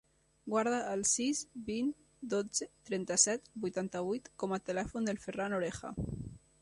Guarda 0.51 0.77
el 0.93 1.03
sis, 1.09 1.41
vint, 1.67 1.91
dotze, 2.35 2.69
trenta-set, 2.89 3.47
vuitanta-vuit 3.67 4.33
com 4.45 4.57
a 4.59 4.63
telèfon 4.71 5.11
del 5.11 5.25
Ferran 5.27 5.57
Oreja. 5.63 5.93